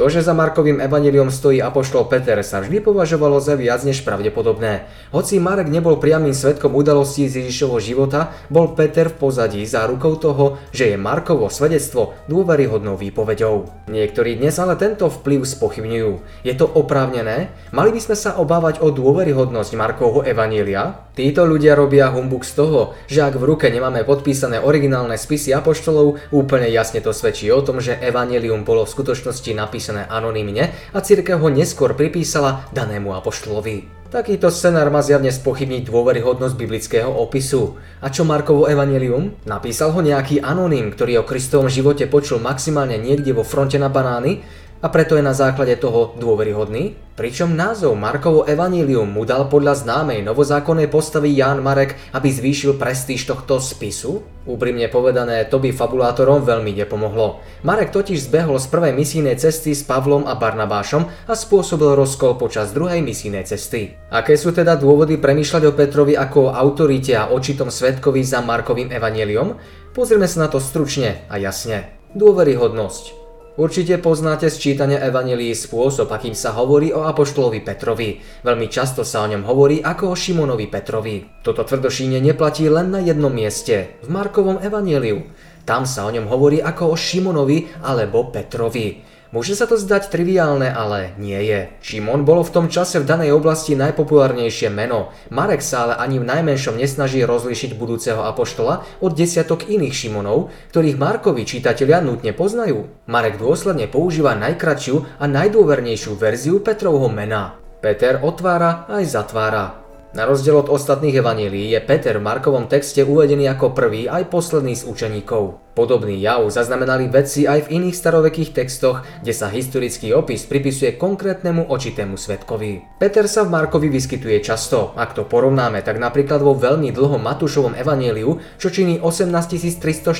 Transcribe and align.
To, 0.00 0.08
že 0.08 0.24
za 0.24 0.32
Markovým 0.32 0.80
evaneliom 0.80 1.28
stojí 1.28 1.60
apoštol 1.60 2.08
Peter, 2.08 2.40
sa 2.40 2.64
vždy 2.64 2.80
považovalo 2.80 3.36
za 3.36 3.52
viac 3.52 3.84
než 3.84 4.00
pravdepodobné. 4.00 4.88
Hoci 5.12 5.36
Marek 5.36 5.68
nebol 5.68 6.00
priamým 6.00 6.32
svetkom 6.32 6.72
udalostí 6.72 7.28
z 7.28 7.44
Ježišovho 7.44 7.84
života, 7.84 8.32
bol 8.48 8.72
Peter 8.72 9.12
v 9.12 9.20
pozadí 9.20 9.60
rukou 9.68 10.16
toho, 10.16 10.56
že 10.72 10.88
je 10.88 10.96
Markovo 10.96 11.52
svedectvo 11.52 12.16
dôveryhodnou 12.32 12.96
výpovedou. 12.96 13.68
Niektorí 13.92 14.40
dnes 14.40 14.56
ale 14.56 14.80
tento 14.80 15.04
vplyv 15.12 15.44
spochybňujú. 15.44 16.12
Je 16.48 16.54
to 16.56 16.64
oprávnené? 16.64 17.52
Mali 17.76 17.92
by 17.92 18.00
sme 18.00 18.16
sa 18.16 18.40
obávať 18.40 18.80
o 18.80 18.88
dôveryhodnosť 18.88 19.76
Markovho 19.76 20.24
evanielia? 20.24 21.10
Títo 21.10 21.42
ľudia 21.42 21.74
robia 21.74 22.08
humbuk 22.08 22.46
z 22.46 22.54
toho, 22.54 22.96
že 23.10 23.20
ak 23.20 23.34
v 23.34 23.44
ruke 23.44 23.66
nemáme 23.66 24.06
podpísané 24.06 24.62
originálne 24.62 25.18
spisy 25.18 25.52
apoštolov, 25.52 26.16
úplne 26.32 26.70
jasne 26.72 27.02
to 27.02 27.10
svedčí 27.12 27.52
o 27.52 27.60
tom, 27.60 27.82
že 27.82 27.98
evanelium 28.00 28.62
bolo 28.62 28.86
v 28.86 28.94
skutočnosti 28.94 29.50
napísané 29.52 29.89
napísané 29.90 30.06
anonymne 30.06 30.70
a 30.94 30.98
církev 31.02 31.42
ho 31.42 31.50
neskôr 31.50 31.98
pripísala 31.98 32.70
danému 32.70 33.10
apoštolovi. 33.18 33.98
Takýto 34.10 34.50
scenár 34.50 34.90
má 34.90 35.06
zjavne 35.06 35.30
spochybniť 35.30 35.86
dôveryhodnosť 35.86 36.54
biblického 36.58 37.10
opisu. 37.10 37.78
A 38.02 38.10
čo 38.10 38.26
Markovo 38.26 38.66
evanelium? 38.66 39.38
Napísal 39.46 39.94
ho 39.94 40.02
nejaký 40.02 40.42
anonym, 40.42 40.90
ktorý 40.90 41.22
o 41.22 41.26
Kristovom 41.26 41.70
živote 41.70 42.10
počul 42.10 42.42
maximálne 42.42 42.98
niekde 42.98 43.30
vo 43.30 43.46
fronte 43.46 43.78
na 43.78 43.86
banány? 43.86 44.42
A 44.80 44.88
preto 44.88 45.12
je 45.16 45.24
na 45.24 45.36
základe 45.36 45.76
toho 45.76 46.16
dôveryhodný? 46.16 46.96
Pričom 47.20 47.52
názov 47.52 48.00
Markovo 48.00 48.48
evanílium 48.48 49.04
mu 49.04 49.28
dal 49.28 49.44
podľa 49.52 49.84
známej 49.84 50.24
novozákonnej 50.24 50.88
postavy 50.88 51.36
Ján 51.36 51.60
Marek, 51.60 52.00
aby 52.16 52.32
zvýšil 52.32 52.80
prestíž 52.80 53.28
tohto 53.28 53.60
spisu? 53.60 54.24
Úprimne 54.48 54.88
povedané, 54.88 55.44
to 55.44 55.60
by 55.60 55.68
fabulátorom 55.68 56.40
veľmi 56.40 56.72
nepomohlo. 56.72 57.44
Marek 57.60 57.92
totiž 57.92 58.24
zbehol 58.24 58.56
z 58.56 58.72
prvej 58.72 58.96
misijnej 58.96 59.36
cesty 59.36 59.76
s 59.76 59.84
Pavlom 59.84 60.24
a 60.24 60.32
Barnabášom 60.32 61.28
a 61.28 61.32
spôsobil 61.36 61.92
rozkol 61.92 62.40
počas 62.40 62.72
druhej 62.72 63.04
misijnej 63.04 63.44
cesty. 63.44 64.00
Aké 64.08 64.40
sú 64.40 64.56
teda 64.56 64.80
dôvody 64.80 65.20
premýšľať 65.20 65.62
o 65.68 65.76
Petrovi 65.76 66.16
ako 66.16 66.48
o 66.48 66.52
autorite 66.56 67.12
a 67.20 67.28
očitom 67.28 67.68
svetkovi 67.68 68.24
za 68.24 68.40
Markovým 68.40 68.88
evaníliom? 68.88 69.60
Pozrieme 69.92 70.24
sa 70.24 70.46
na 70.46 70.48
to 70.48 70.56
stručne 70.56 71.20
a 71.28 71.36
jasne. 71.36 72.00
Dôveryhodnosť. 72.16 73.19
Určite 73.60 74.00
poznáte 74.00 74.48
z 74.48 74.56
čítania 74.56 75.04
Evangelii 75.04 75.52
spôsob, 75.52 76.08
akým 76.08 76.32
sa 76.32 76.56
hovorí 76.56 76.96
o 76.96 77.04
Apoštolovi 77.04 77.60
Petrovi. 77.60 78.16
Veľmi 78.40 78.72
často 78.72 79.04
sa 79.04 79.20
o 79.20 79.28
ňom 79.28 79.44
hovorí 79.44 79.84
ako 79.84 80.16
o 80.16 80.16
Šimonovi 80.16 80.64
Petrovi. 80.64 81.44
Toto 81.44 81.60
tvrdošíne 81.68 82.24
neplatí 82.24 82.64
len 82.72 82.88
na 82.88 83.04
jednom 83.04 83.28
mieste, 83.28 84.00
v 84.00 84.08
Markovom 84.08 84.64
Evangeliu. 84.64 85.28
Tam 85.68 85.84
sa 85.84 86.08
o 86.08 86.10
ňom 86.10 86.32
hovorí 86.32 86.64
ako 86.64 86.88
o 86.88 86.96
Šimonovi 86.96 87.84
alebo 87.84 88.32
Petrovi. 88.32 89.04
Môže 89.30 89.54
sa 89.54 89.70
to 89.70 89.78
zdať 89.78 90.10
triviálne, 90.10 90.66
ale 90.66 91.14
nie 91.14 91.38
je. 91.46 91.70
Šimon 91.86 92.26
bolo 92.26 92.42
v 92.42 92.50
tom 92.50 92.66
čase 92.66 92.98
v 92.98 93.06
danej 93.06 93.30
oblasti 93.30 93.78
najpopulárnejšie 93.78 94.74
meno. 94.74 95.14
Marek 95.30 95.62
sa 95.62 95.86
ale 95.86 95.94
ani 96.02 96.18
v 96.18 96.26
najmenšom 96.26 96.74
nesnaží 96.74 97.22
rozlíšiť 97.22 97.78
budúceho 97.78 98.26
apoštola 98.26 98.82
od 98.98 99.14
desiatok 99.14 99.70
iných 99.70 99.94
Šimonov, 99.94 100.50
ktorých 100.74 100.98
Markovi 100.98 101.46
čitatelia 101.46 102.02
nutne 102.02 102.34
poznajú. 102.34 102.90
Marek 103.06 103.38
dôsledne 103.38 103.86
používa 103.86 104.34
najkračšiu 104.34 105.22
a 105.22 105.24
najdôvernejšiu 105.30 106.18
verziu 106.18 106.58
Petrovho 106.58 107.06
mena. 107.06 107.54
Peter 107.78 108.18
otvára 108.20 108.90
aj 108.90 109.04
zatvára. 109.08 109.79
Na 110.10 110.26
rozdiel 110.26 110.58
od 110.58 110.66
ostatných 110.66 111.22
evanílií 111.22 111.70
je 111.70 111.80
Peter 111.86 112.18
v 112.18 112.26
Markovom 112.26 112.66
texte 112.66 113.06
uvedený 113.06 113.46
ako 113.46 113.70
prvý 113.70 114.10
aj 114.10 114.26
posledný 114.26 114.74
z 114.74 114.90
učeníkov. 114.90 115.62
Podobný 115.78 116.18
jav 116.18 116.42
zaznamenali 116.50 117.06
vedci 117.06 117.46
aj 117.46 117.70
v 117.70 117.78
iných 117.78 117.94
starovekých 117.94 118.50
textoch, 118.50 119.06
kde 119.22 119.30
sa 119.30 119.46
historický 119.46 120.10
opis 120.10 120.50
pripisuje 120.50 120.98
konkrétnemu 120.98 121.62
očitému 121.62 122.18
svetkovi. 122.18 122.98
Peter 122.98 123.30
sa 123.30 123.46
v 123.46 123.54
Markovi 123.54 123.86
vyskytuje 123.86 124.42
často. 124.42 124.90
Ak 124.98 125.14
to 125.14 125.22
porovnáme, 125.22 125.78
tak 125.86 126.02
napríklad 126.02 126.42
vo 126.42 126.58
veľmi 126.58 126.90
dlhom 126.90 127.22
Matúšovom 127.22 127.78
evaníliu, 127.78 128.42
čo 128.58 128.66
činí 128.66 128.98
18 128.98 129.30
345 129.78 130.10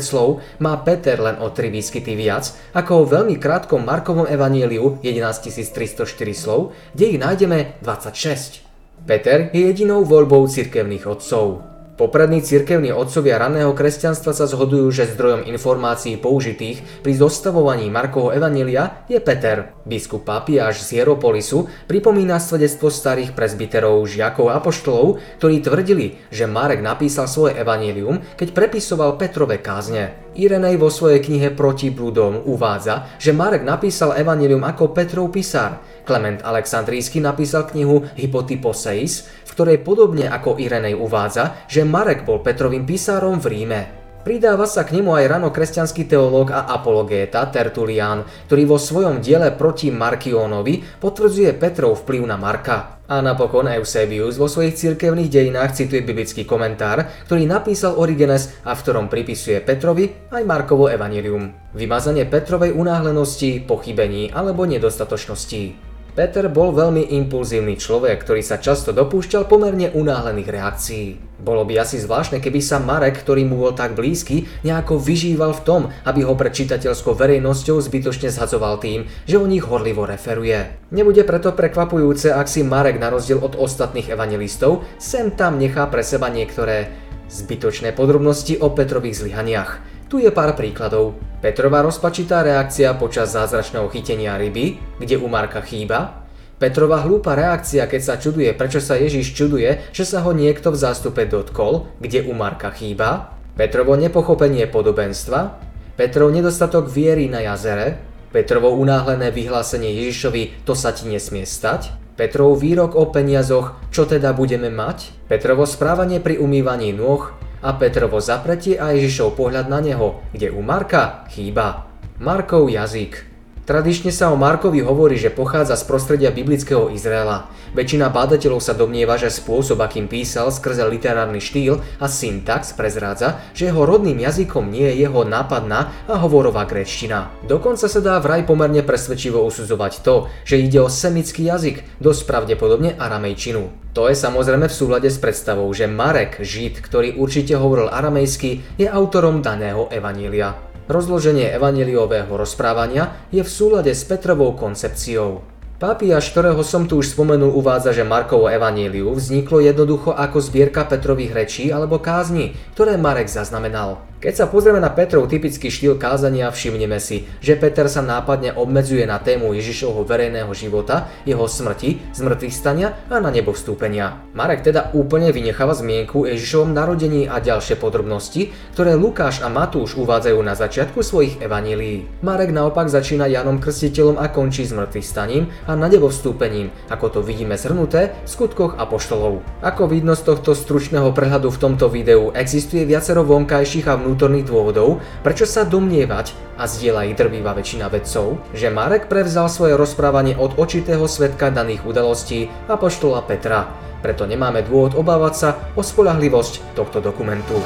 slov, 0.00 0.40
má 0.64 0.72
Peter 0.80 1.20
len 1.20 1.36
o 1.44 1.52
3 1.52 1.68
výskyty 1.68 2.16
viac, 2.16 2.48
ako 2.72 3.04
vo 3.04 3.20
veľmi 3.20 3.36
krátkom 3.36 3.84
Markovom 3.84 4.24
evaníliu 4.24 5.04
11 5.04 5.52
304 5.52 6.00
slov, 6.32 6.72
kde 6.96 7.04
ich 7.12 7.18
nájdeme 7.20 7.76
26. 7.84 8.73
Peter 9.02 9.50
je 9.52 9.66
jedinou 9.66 10.06
voľbou 10.06 10.46
cirkevných 10.46 11.04
otcov. 11.10 11.73
Poprední 11.94 12.42
cirkevní 12.42 12.90
otcovia 12.90 13.38
raného 13.38 13.70
kresťanstva 13.70 14.34
sa 14.34 14.50
zhodujú, 14.50 14.90
že 14.90 15.14
zdrojom 15.14 15.46
informácií 15.46 16.18
použitých 16.18 16.82
pri 17.06 17.14
zostavovaní 17.14 17.86
Markovho 17.86 18.34
Evanília 18.34 19.06
je 19.06 19.22
Peter. 19.22 19.70
Biskup 19.86 20.26
Papiáš 20.26 20.82
z 20.82 20.98
Hieropolisu 20.98 21.70
pripomína 21.86 22.42
svedectvo 22.42 22.90
starých 22.90 23.30
prezbiterov, 23.38 24.10
žiakov 24.10 24.50
a 24.50 24.58
apoštolov, 24.58 25.22
ktorí 25.38 25.62
tvrdili, 25.62 26.18
že 26.34 26.50
Marek 26.50 26.82
napísal 26.82 27.30
svoje 27.30 27.62
evanílium, 27.62 28.26
keď 28.34 28.50
prepisoval 28.50 29.14
Petrove 29.14 29.62
kázne. 29.62 30.18
Irenej 30.34 30.82
vo 30.82 30.90
svojej 30.90 31.22
knihe 31.22 31.54
Proti 31.54 31.94
bludom 31.94 32.42
uvádza, 32.42 33.06
že 33.22 33.30
Marek 33.30 33.62
napísal 33.62 34.18
evanílium 34.18 34.66
ako 34.66 34.90
Petrov 34.90 35.30
písar. 35.30 35.78
Klement 36.02 36.42
Aleksandrísky 36.42 37.22
napísal 37.22 37.70
knihu 37.70 38.02
Hypotyposeis, 38.18 39.30
v 39.46 39.50
ktorej 39.54 39.86
podobne 39.86 40.26
ako 40.26 40.58
Irenej 40.58 40.98
uvádza, 40.98 41.64
že 41.70 41.83
Marek 41.84 42.24
bol 42.24 42.40
Petrovým 42.40 42.88
písárom 42.88 43.38
v 43.38 43.46
Ríme. 43.52 43.80
Pridáva 44.24 44.64
sa 44.64 44.88
k 44.88 44.96
nemu 44.96 45.12
aj 45.20 45.36
rano 45.36 45.52
kresťanský 45.52 46.08
teológ 46.08 46.48
a 46.48 46.64
apologéta 46.72 47.44
Tertulian, 47.52 48.24
ktorý 48.48 48.64
vo 48.64 48.80
svojom 48.80 49.20
diele 49.20 49.52
proti 49.52 49.92
Markionovi 49.92 50.80
potvrdzuje 50.96 51.52
Petrov 51.60 52.00
vplyv 52.00 52.24
na 52.24 52.40
Marka. 52.40 53.04
A 53.04 53.20
napokon 53.20 53.68
Eusebius 53.68 54.40
vo 54.40 54.48
svojich 54.48 54.80
cirkevných 54.80 55.28
dejinách 55.28 55.76
cituje 55.76 56.00
biblický 56.00 56.48
komentár, 56.48 57.04
ktorý 57.28 57.44
napísal 57.44 58.00
Origenes 58.00 58.56
a 58.64 58.72
v 58.72 58.80
ktorom 58.80 59.12
pripisuje 59.12 59.60
Petrovi 59.60 60.32
aj 60.32 60.40
Markovo 60.48 60.88
evanilium. 60.88 61.52
Vymazanie 61.76 62.24
Petrovej 62.24 62.72
unáhlenosti, 62.72 63.60
pochybení 63.60 64.32
alebo 64.32 64.64
nedostatočnosti. 64.64 65.93
Peter 66.14 66.46
bol 66.46 66.70
veľmi 66.70 67.10
impulzívny 67.10 67.74
človek, 67.74 68.22
ktorý 68.22 68.38
sa 68.38 68.62
často 68.62 68.94
dopúšťal 68.94 69.50
pomerne 69.50 69.90
unáhlených 69.90 70.46
reakcií. 70.46 71.06
Bolo 71.42 71.66
by 71.66 71.82
asi 71.82 71.98
zvláštne, 71.98 72.38
keby 72.38 72.62
sa 72.62 72.78
Marek, 72.78 73.18
ktorý 73.18 73.42
mu 73.42 73.58
bol 73.58 73.74
tak 73.74 73.98
blízky, 73.98 74.46
nejako 74.62 75.02
vyžíval 75.02 75.58
v 75.58 75.64
tom, 75.66 75.82
aby 76.06 76.22
ho 76.22 76.38
pred 76.38 76.54
čitateľskou 76.54 77.18
verejnosťou 77.18 77.82
zbytočne 77.82 78.30
zhadzoval 78.30 78.78
tým, 78.78 79.10
že 79.26 79.42
o 79.42 79.50
nich 79.50 79.66
horlivo 79.66 80.06
referuje. 80.06 80.78
Nebude 80.94 81.26
preto 81.26 81.50
prekvapujúce, 81.50 82.30
ak 82.30 82.46
si 82.46 82.62
Marek 82.62 83.02
na 83.02 83.10
rozdiel 83.10 83.42
od 83.42 83.58
ostatných 83.58 84.14
evangelistov 84.14 84.86
sem 85.02 85.34
tam 85.34 85.58
nechá 85.58 85.82
pre 85.90 86.06
seba 86.06 86.30
niektoré 86.30 86.94
zbytočné 87.26 87.90
podrobnosti 87.90 88.54
o 88.62 88.70
Petrových 88.70 89.26
zlyhaniach. 89.26 89.93
Tu 90.14 90.22
je 90.22 90.30
pár 90.30 90.54
príkladov. 90.54 91.18
Petrova 91.42 91.82
rozpačitá 91.82 92.46
reakcia 92.46 92.94
počas 92.94 93.34
zázračného 93.34 93.90
chytenia 93.90 94.38
ryby, 94.38 94.78
kde 95.02 95.18
u 95.18 95.26
Marka 95.26 95.58
chýba. 95.58 96.22
Petrova 96.54 97.02
hlúpa 97.02 97.34
reakcia, 97.34 97.82
keď 97.90 97.98
sa 97.98 98.14
čuduje, 98.14 98.46
prečo 98.54 98.78
sa 98.78 98.94
Ježiš 98.94 99.34
čuduje, 99.34 99.90
že 99.90 100.06
sa 100.06 100.22
ho 100.22 100.30
niekto 100.30 100.70
v 100.70 100.78
zástupe 100.78 101.26
dotkol, 101.26 101.90
kde 101.98 102.30
u 102.30 102.32
Marka 102.38 102.70
chýba. 102.70 103.34
Petrovo 103.58 103.98
nepochopenie 103.98 104.70
podobenstva. 104.70 105.58
Petrov 105.98 106.30
nedostatok 106.30 106.86
viery 106.86 107.26
na 107.26 107.42
jazere. 107.42 107.98
Petrovo 108.30 108.70
unáhlené 108.70 109.34
vyhlásenie 109.34 109.98
Ježišovi, 109.98 110.62
to 110.62 110.78
sa 110.78 110.94
ti 110.94 111.10
nesmie 111.10 111.42
stať. 111.42 111.90
Petrov 112.14 112.54
výrok 112.62 112.94
o 112.94 113.10
peniazoch, 113.10 113.74
čo 113.90 114.06
teda 114.06 114.30
budeme 114.30 114.70
mať. 114.70 115.26
Petrovo 115.26 115.66
správanie 115.66 116.22
pri 116.22 116.38
umývaní 116.38 116.94
nôh 116.94 117.34
a 117.64 117.80
Petrovo 117.80 118.20
zapretie 118.20 118.76
a 118.76 118.92
Ježišov 118.92 119.40
pohľad 119.40 119.72
na 119.72 119.80
neho, 119.80 120.20
kde 120.36 120.52
u 120.52 120.60
Marka 120.60 121.24
chýba. 121.32 121.88
Markov 122.20 122.68
jazyk. 122.68 123.33
Tradične 123.64 124.12
sa 124.12 124.28
o 124.28 124.36
Markovi 124.36 124.84
hovorí, 124.84 125.16
že 125.16 125.32
pochádza 125.32 125.80
z 125.80 125.88
prostredia 125.88 126.28
biblického 126.28 126.92
Izraela. 126.92 127.48
Väčšina 127.72 128.12
bádateľov 128.12 128.60
sa 128.60 128.76
domnieva, 128.76 129.16
že 129.16 129.32
spôsob, 129.32 129.80
akým 129.80 130.04
písal 130.04 130.52
skrze 130.52 130.84
literárny 130.84 131.40
štýl 131.40 131.80
a 131.96 132.04
syntax 132.04 132.76
prezrádza, 132.76 133.40
že 133.56 133.72
jeho 133.72 133.88
rodným 133.88 134.20
jazykom 134.20 134.68
nie 134.68 134.92
je 134.92 135.08
jeho 135.08 135.24
nápadná 135.24 135.96
a 136.04 136.14
hovorová 136.20 136.68
gréčtina. 136.68 137.32
Dokonca 137.48 137.88
sa 137.88 138.00
dá 138.04 138.20
vraj 138.20 138.44
pomerne 138.44 138.84
presvedčivo 138.84 139.40
usudzovať 139.48 139.92
to, 140.04 140.28
že 140.44 140.60
ide 140.60 140.84
o 140.84 140.92
semický 140.92 141.48
jazyk, 141.48 142.04
dosť 142.04 142.28
pravdepodobne 142.28 143.00
aramejčinu. 143.00 143.96
To 143.96 144.12
je 144.12 144.16
samozrejme 144.18 144.68
v 144.68 144.76
súlade 144.76 145.08
s 145.08 145.16
predstavou, 145.16 145.72
že 145.72 145.88
Marek, 145.88 146.36
Žid, 146.44 146.84
ktorý 146.84 147.16
určite 147.16 147.56
hovoril 147.56 147.88
aramejsky, 147.88 148.76
je 148.76 148.92
autorom 148.92 149.40
daného 149.40 149.88
evanília. 149.88 150.73
Rozloženie 150.84 151.48
evaneliového 151.48 152.28
rozprávania 152.36 153.24
je 153.32 153.40
v 153.40 153.48
súlade 153.48 153.88
s 153.96 154.04
Petrovou 154.04 154.52
koncepciou. 154.52 155.53
Pápiaš, 155.84 156.32
ktorého 156.32 156.64
som 156.64 156.88
tu 156.88 156.96
už 156.96 157.12
spomenul, 157.12 157.52
uvádza, 157.52 157.92
že 157.92 158.08
Markovo 158.08 158.48
evaníliu 158.48 159.12
vzniklo 159.12 159.60
jednoducho 159.60 160.16
ako 160.16 160.40
zbierka 160.40 160.88
Petrových 160.88 161.36
rečí 161.36 161.68
alebo 161.68 162.00
kázni, 162.00 162.56
ktoré 162.72 162.96
Marek 162.96 163.28
zaznamenal. 163.28 164.00
Keď 164.24 164.32
sa 164.40 164.48
pozrieme 164.48 164.80
na 164.80 164.88
Petrov 164.88 165.28
typický 165.28 165.68
štýl 165.68 166.00
kázania, 166.00 166.48
všimneme 166.48 166.96
si, 166.96 167.28
že 167.44 167.60
Peter 167.60 167.92
sa 167.92 168.00
nápadne 168.00 168.56
obmedzuje 168.56 169.04
na 169.04 169.20
tému 169.20 169.52
Ježišovho 169.52 170.00
verejného 170.08 170.48
života, 170.56 171.12
jeho 171.28 171.44
smrti, 171.44 172.00
zmrtvých 172.16 172.56
stania 172.56 172.96
a 173.12 173.20
na 173.20 173.28
nebo 173.28 173.52
vstúpenia. 173.52 174.24
Marek 174.32 174.64
teda 174.64 174.96
úplne 174.96 175.28
vynecháva 175.28 175.76
zmienku 175.76 176.24
Ježišovom 176.24 176.72
narodení 176.72 177.28
a 177.28 177.36
ďalšie 177.36 177.76
podrobnosti, 177.76 178.48
ktoré 178.72 178.96
Lukáš 178.96 179.44
a 179.44 179.52
Matúš 179.52 180.00
uvádzajú 180.00 180.40
na 180.40 180.56
začiatku 180.56 181.04
svojich 181.04 181.44
evanílií. 181.44 182.24
Marek 182.24 182.48
naopak 182.48 182.88
začína 182.88 183.28
Janom 183.28 183.60
Krstiteľom 183.60 184.16
a 184.16 184.32
končí 184.32 184.64
zmrtvých 184.64 185.04
staním 185.04 185.52
a 185.68 185.73
na 185.76 185.90
nebo 185.90 186.10
vstúpením, 186.10 186.70
ako 186.88 187.18
to 187.18 187.20
vidíme 187.20 187.58
zhrnuté 187.58 188.14
v 188.24 188.28
skutkoch 188.30 188.78
apoštolov. 188.78 189.42
Ako 189.60 189.90
vidno 189.90 190.14
z 190.14 190.26
tohto 190.26 190.54
stručného 190.54 191.10
prehľadu 191.10 191.50
v 191.50 191.60
tomto 191.60 191.86
videu, 191.90 192.30
existuje 192.32 192.86
viacero 192.86 193.26
vonkajších 193.26 193.90
a 193.90 193.98
vnútorných 193.98 194.46
dôvodov, 194.48 195.02
prečo 195.20 195.44
sa 195.44 195.66
domnievať, 195.66 196.44
a 196.54 196.70
zdieľa 196.70 197.10
ich 197.10 197.18
drvivá 197.18 197.52
väčšina 197.54 197.90
vedcov, 197.90 198.38
že 198.54 198.70
Marek 198.70 199.10
prevzal 199.10 199.50
svoje 199.50 199.74
rozprávanie 199.74 200.38
od 200.38 200.54
očitého 200.54 201.04
svetka 201.10 201.50
daných 201.50 201.82
udalostí 201.82 202.46
a 202.70 202.78
poštola 202.78 203.26
Petra. 203.26 203.66
Preto 204.04 204.28
nemáme 204.28 204.62
dôvod 204.62 204.94
obávať 204.94 205.34
sa 205.34 205.50
o 205.74 205.82
spolahlivosť 205.82 206.76
tohto 206.76 207.00
dokumentu. 207.00 207.58